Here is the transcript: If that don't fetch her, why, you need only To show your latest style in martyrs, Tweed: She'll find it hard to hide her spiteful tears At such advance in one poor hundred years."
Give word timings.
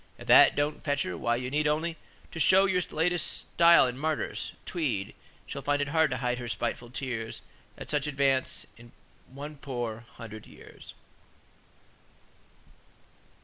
If 0.17 0.25
that 0.25 0.55
don't 0.55 0.83
fetch 0.83 1.03
her, 1.03 1.15
why, 1.15 1.35
you 1.35 1.51
need 1.51 1.67
only 1.67 1.95
To 2.31 2.39
show 2.39 2.65
your 2.65 2.81
latest 2.89 3.41
style 3.53 3.85
in 3.85 3.99
martyrs, 3.99 4.53
Tweed: 4.65 5.13
She'll 5.45 5.61
find 5.61 5.79
it 5.79 5.89
hard 5.89 6.09
to 6.09 6.17
hide 6.17 6.39
her 6.39 6.47
spiteful 6.47 6.89
tears 6.89 7.43
At 7.77 7.91
such 7.91 8.07
advance 8.07 8.65
in 8.77 8.93
one 9.27 9.57
poor 9.57 10.07
hundred 10.17 10.47
years." 10.47 10.95